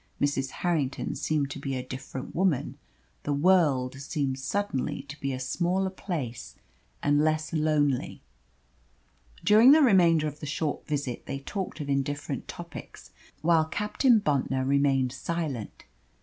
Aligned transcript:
Mrs. 0.19 0.49
Harrington 0.49 1.13
seemed 1.13 1.51
to 1.51 1.59
be 1.59 1.75
a 1.75 1.85
different 1.87 2.33
woman 2.33 2.79
the 3.21 3.35
world 3.35 3.99
seemed 4.01 4.39
suddenly 4.39 5.03
to 5.03 5.19
be 5.21 5.31
a 5.31 5.39
smaller 5.39 5.91
place 5.91 6.55
and 7.03 7.23
less 7.23 7.53
lonely. 7.53 8.23
During 9.43 9.73
the 9.73 9.81
remainder 9.83 10.25
of 10.25 10.39
the 10.39 10.47
short 10.47 10.87
visit 10.87 11.27
they 11.27 11.37
talked 11.37 11.79
of 11.81 11.87
indifferent 11.87 12.47
topics, 12.47 13.11
while 13.43 13.65
Captain 13.65 14.17
Bontnor 14.17 14.65
remained 14.67 15.11
silent. 15.11 15.83